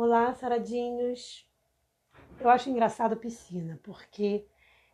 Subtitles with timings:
[0.00, 1.44] Olá, saradinhos.
[2.38, 4.46] Eu acho engraçado a piscina, porque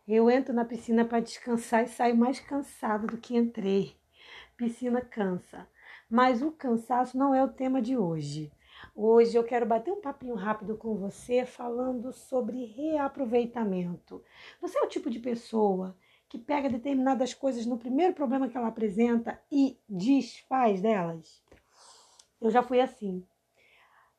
[0.07, 3.95] eu entro na piscina para descansar e saio mais cansada do que entrei.
[4.57, 5.69] Piscina cansa.
[6.09, 8.51] Mas o cansaço não é o tema de hoje.
[8.95, 14.23] Hoje eu quero bater um papinho rápido com você falando sobre reaproveitamento.
[14.59, 15.95] Você é o tipo de pessoa
[16.27, 21.43] que pega determinadas coisas no primeiro problema que ela apresenta e desfaz delas?
[22.41, 23.23] Eu já fui assim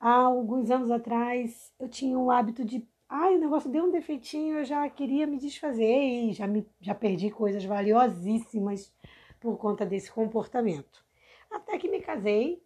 [0.01, 4.59] há alguns anos atrás eu tinha o hábito de, ai, o negócio deu um defeitinho,
[4.59, 8.93] eu já queria me desfazer e já, me, já perdi coisas valiosíssimas
[9.41, 11.05] por conta desse comportamento.
[11.51, 12.63] Até que me casei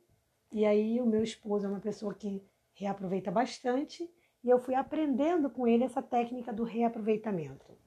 [0.53, 2.43] e aí o meu esposo é uma pessoa que
[2.75, 4.11] reaproveita bastante
[4.43, 7.79] e eu fui aprendendo com ele essa técnica do reaproveitamento.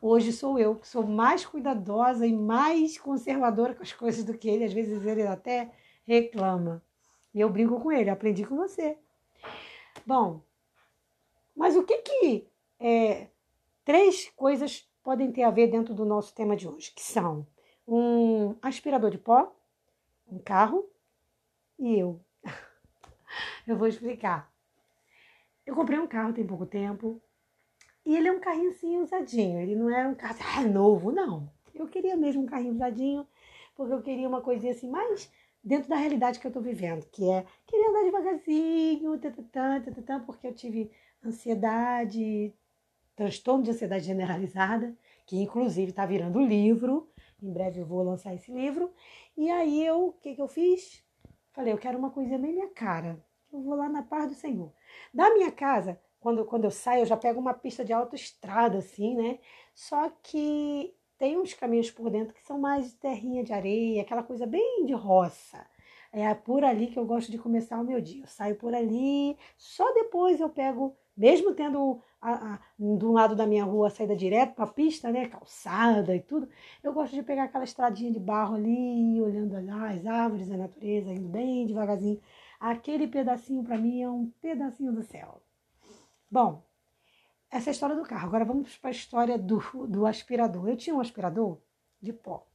[0.00, 4.48] Hoje sou eu que sou mais cuidadosa e mais conservadora com as coisas do que
[4.48, 5.72] ele, às vezes ele até
[6.06, 6.82] reclama.
[7.36, 8.96] E eu brinco com ele, aprendi com você.
[10.06, 10.40] Bom,
[11.54, 12.48] mas o que que
[12.80, 13.28] é,
[13.84, 17.46] três coisas podem ter a ver dentro do nosso tema de hoje, que são
[17.86, 19.54] um aspirador de pó,
[20.26, 20.88] um carro
[21.78, 22.18] e eu.
[23.68, 24.50] eu vou explicar.
[25.66, 27.20] Eu comprei um carro tem pouco tempo
[28.06, 29.60] e ele é um carrinho assim usadinho.
[29.60, 31.52] Ele não é um carro ah, novo, não.
[31.74, 33.28] Eu queria mesmo um carrinho usadinho
[33.74, 35.30] porque eu queria uma coisinha assim mais
[35.66, 40.46] dentro da realidade que eu estou vivendo, que é querer andar devagarzinho, tatatã, tatatã, porque
[40.46, 40.92] eu tive
[41.24, 42.54] ansiedade,
[43.16, 47.10] transtorno de ansiedade generalizada, que inclusive está virando livro.
[47.42, 48.92] Em breve eu vou lançar esse livro.
[49.36, 51.04] E aí eu, o que, que eu fiz?
[51.50, 53.20] Falei, eu quero uma coisinha bem minha cara.
[53.52, 54.72] Eu vou lá na paz do Senhor.
[55.12, 59.16] Da minha casa, quando, quando eu saio, eu já pego uma pista de autoestrada, assim,
[59.16, 59.40] né?
[59.74, 64.22] Só que tem uns caminhos por dentro que são mais de terrinha de areia, aquela
[64.22, 65.66] coisa bem de roça.
[66.12, 68.22] É por ali que eu gosto de começar o meu dia.
[68.22, 73.46] Eu saio por ali, só depois eu pego, mesmo tendo a, a, do lado da
[73.46, 76.48] minha rua a saída direto para a pista, né, calçada e tudo,
[76.82, 81.12] eu gosto de pegar aquela estradinha de barro ali, olhando lá as árvores, a natureza,
[81.12, 82.20] indo bem devagarzinho.
[82.58, 85.42] Aquele pedacinho para mim é um pedacinho do céu.
[86.30, 86.62] Bom,
[87.56, 88.26] essa é a história do carro.
[88.26, 90.68] Agora vamos para a história do, do aspirador.
[90.68, 91.58] Eu tinha um aspirador
[92.00, 92.46] de pó.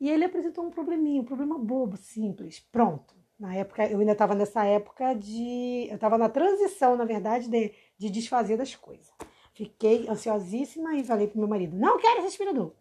[0.00, 2.60] E ele apresentou um probleminha, um problema bobo, simples.
[2.60, 3.14] Pronto.
[3.38, 5.86] Na época, eu ainda estava nessa época de.
[5.88, 9.12] Eu estava na transição, na verdade, de, de desfazer das coisas.
[9.52, 12.72] Fiquei ansiosíssima e falei pro meu marido: não quero esse aspirador.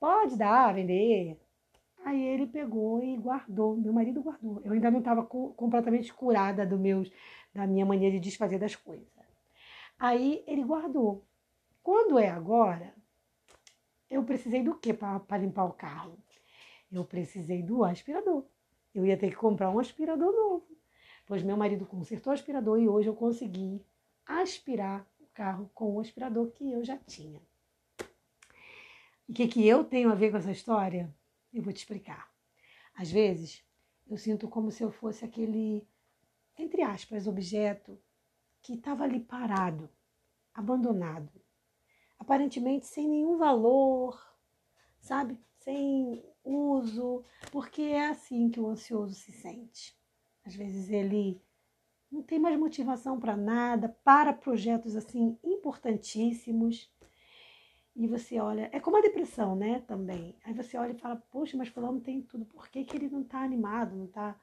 [0.00, 1.38] Pode dar, vender.
[2.04, 3.76] Aí ele pegou e guardou.
[3.76, 4.60] Meu marido guardou.
[4.64, 7.10] Eu ainda não estava completamente curada do meus,
[7.54, 9.06] da minha mania de desfazer das coisas.
[9.98, 11.26] Aí ele guardou.
[11.82, 12.94] Quando é agora,
[14.08, 16.16] eu precisei do que para limpar o carro?
[16.90, 18.44] Eu precisei do aspirador.
[18.94, 20.66] Eu ia ter que comprar um aspirador novo.
[21.26, 23.84] Pois meu marido consertou o aspirador e hoje eu consegui
[24.24, 27.40] aspirar o carro com o aspirador que eu já tinha.
[29.28, 31.14] O que, que eu tenho a ver com essa história?
[31.52, 32.32] Eu vou te explicar.
[32.94, 33.62] Às vezes,
[34.08, 35.86] eu sinto como se eu fosse aquele,
[36.56, 38.00] entre aspas, objeto
[38.68, 39.88] que estava ali parado,
[40.52, 41.32] abandonado,
[42.18, 44.22] aparentemente sem nenhum valor,
[45.00, 45.38] sabe?
[45.56, 49.98] Sem uso, porque é assim que o ansioso se sente.
[50.44, 51.40] Às vezes ele
[52.12, 56.92] não tem mais motivação para nada, para projetos assim importantíssimos.
[57.96, 59.80] E você olha, é como a depressão, né?
[59.88, 60.38] Também.
[60.44, 63.22] Aí você olha e fala, poxa, mas fulano tem tudo, por que, que ele não
[63.22, 64.38] está animado, não está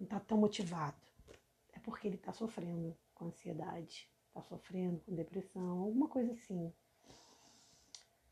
[0.00, 1.07] não tá tão motivado?
[1.78, 6.72] É porque ele está sofrendo com ansiedade, está sofrendo com depressão, alguma coisa assim.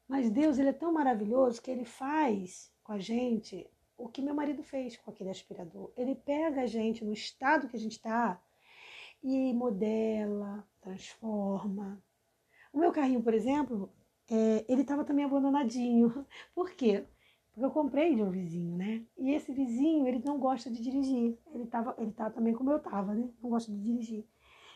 [0.08, 4.34] Mas Deus, ele é tão maravilhoso que ele faz com a gente o que meu
[4.34, 5.92] marido fez com aquele aspirador.
[5.96, 8.42] Ele pega a gente no estado que a gente está
[9.22, 12.02] e modela, transforma.
[12.72, 13.92] O meu carrinho, por exemplo,
[14.28, 16.26] é, ele estava também abandonadinho.
[16.52, 17.06] Por quê?
[17.56, 19.02] Porque eu comprei de um vizinho, né?
[19.16, 21.38] E esse vizinho, ele não gosta de dirigir.
[21.54, 23.30] Ele, tava, ele tá também como eu tava, né?
[23.42, 24.26] Não gosta de dirigir.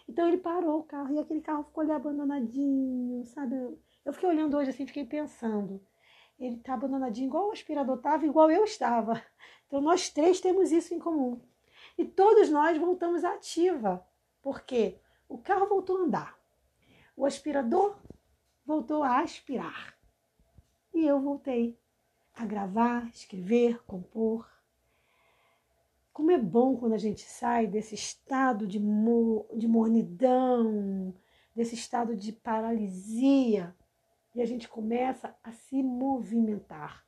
[0.09, 3.55] Então ele parou o carro e aquele carro ficou ali abandonadinho, sabe?
[4.03, 5.79] Eu fiquei olhando hoje assim, fiquei pensando.
[6.39, 9.23] Ele tá abandonadinho igual o aspirador estava, igual eu estava.
[9.67, 11.39] Então nós três temos isso em comum.
[11.99, 14.03] E todos nós voltamos ativa.
[14.41, 16.39] porque O carro voltou a andar.
[17.15, 17.99] O aspirador
[18.65, 19.95] voltou a aspirar.
[20.95, 21.79] E eu voltei
[22.35, 24.49] a gravar, escrever, compor.
[26.13, 31.15] Como é bom quando a gente sai desse estado de, mo de mornidão,
[31.55, 33.75] desse estado de paralisia,
[34.35, 37.05] e a gente começa a se movimentar.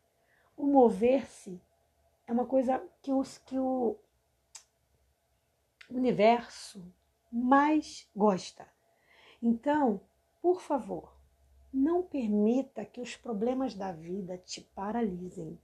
[0.56, 1.60] O mover-se
[2.26, 3.96] é uma coisa que, os, que o
[5.90, 6.84] universo,
[7.30, 8.66] mais gosta.
[9.40, 10.00] Então,
[10.40, 11.16] por favor,
[11.72, 15.58] não permita que os problemas da vida te paralisem.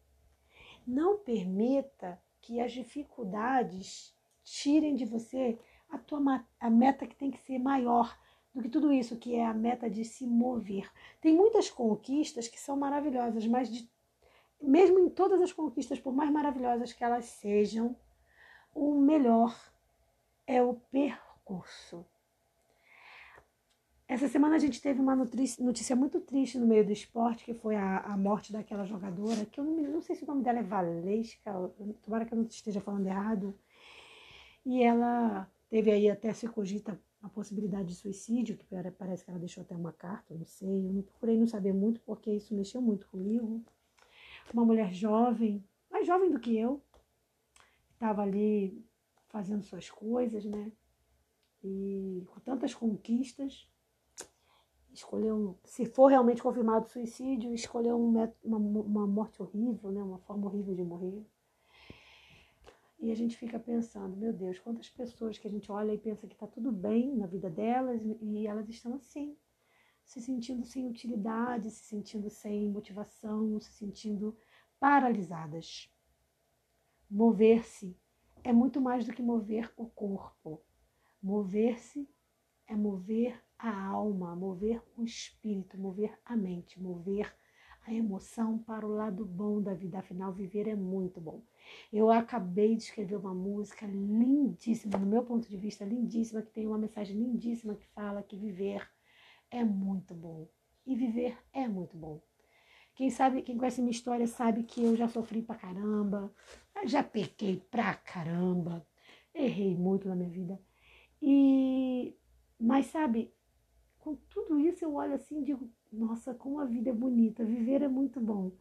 [0.87, 5.59] Não permita que as dificuldades tirem de você
[5.91, 8.19] a tua a meta que tem que ser maior
[8.55, 10.91] do que tudo isso, que é a meta de se mover.
[11.21, 13.89] Tem muitas conquistas que são maravilhosas, mas de,
[14.61, 17.95] mesmo em todas as conquistas, por mais maravilhosas que elas sejam,
[18.75, 19.55] o melhor
[20.47, 22.07] é o percurso.
[24.19, 27.77] Essa semana a gente teve uma notícia muito triste no meio do esporte, que foi
[27.77, 30.63] a, a morte daquela jogadora, que eu não, não, sei se o nome dela é
[30.65, 31.53] Valesca,
[32.03, 33.55] tomara que eu não esteja falando errado.
[34.67, 38.67] E ela teve aí até se cogita a possibilidade de suicídio, que
[38.99, 40.99] parece que ela deixou até uma carta, não sei.
[40.99, 43.63] Eu procurei não saber muito, porque isso mexeu muito comigo.
[44.53, 46.83] Uma mulher jovem, mais jovem do que eu,
[47.93, 48.85] estava ali
[49.29, 50.73] fazendo suas coisas, né?
[51.63, 53.69] E com tantas conquistas,
[54.99, 60.03] escolheu, se for realmente confirmado o suicídio, escolheu uma, uma morte horrível, né?
[60.03, 61.25] uma forma horrível de morrer.
[62.99, 66.27] E a gente fica pensando, meu Deus, quantas pessoas que a gente olha e pensa
[66.27, 69.37] que está tudo bem na vida delas e elas estão assim,
[70.05, 74.37] se sentindo sem utilidade, se sentindo sem motivação, se sentindo
[74.81, 75.89] paralisadas.
[77.09, 77.97] Mover-se
[78.43, 80.61] é muito mais do que mover o corpo.
[81.23, 82.09] Mover-se
[82.69, 87.35] é mover a alma, mover o espírito, mover a mente, mover
[87.87, 89.99] a emoção para o lado bom da vida.
[89.99, 91.43] Afinal, viver é muito bom.
[91.93, 96.67] Eu acabei de escrever uma música lindíssima, no meu ponto de vista, lindíssima, que tem
[96.67, 98.87] uma mensagem lindíssima que fala que viver
[99.51, 100.47] é muito bom.
[100.87, 102.21] E viver é muito bom.
[102.95, 106.33] Quem sabe, quem conhece minha história sabe que eu já sofri pra caramba,
[106.85, 108.87] já pequei pra caramba,
[109.35, 110.61] errei muito na minha vida.
[111.23, 112.17] E
[112.59, 113.33] mas sabe,
[113.99, 117.83] com tudo isso eu olho assim e digo, nossa, como a vida é bonita, viver
[117.83, 118.53] é muito bom.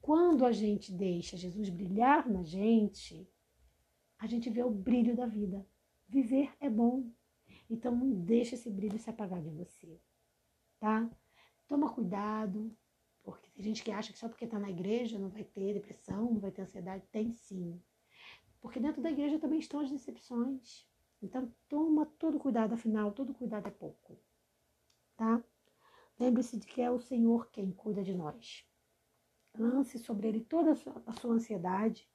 [0.00, 3.28] Quando a gente deixa Jesus brilhar na gente,
[4.18, 5.66] a gente vê o brilho da vida.
[6.08, 7.10] Viver é bom.
[7.70, 10.00] Então não deixa esse brilho se apagar de você,
[10.78, 11.08] tá?
[11.66, 12.76] Toma cuidado,
[13.22, 16.32] porque tem gente que acha que só porque está na igreja não vai ter depressão,
[16.32, 17.04] não vai ter ansiedade.
[17.10, 17.80] Tem sim.
[18.60, 20.86] Porque dentro da igreja também estão as decepções.
[21.22, 24.18] Então toma todo cuidado, afinal, todo cuidado é pouco
[25.22, 25.42] tá?
[26.18, 28.66] Lembre-se de que é o Senhor quem cuida de nós.
[29.56, 32.08] Lance sobre ele toda a sua, ansiedade,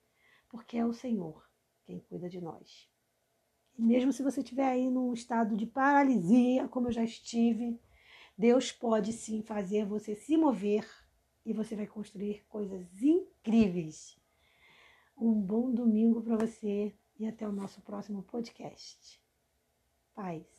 [0.50, 1.42] porque é o Senhor
[1.86, 2.90] quem cuida de nós.
[3.78, 7.80] E mesmo se você estiver aí num estado de paralisia, como eu já estive,
[8.38, 10.86] Deus pode sim fazer você se mover
[11.46, 14.20] e você vai construir coisas incríveis.
[15.16, 19.22] Um bom domingo para você e até o nosso próximo podcast.
[20.14, 20.57] Paz.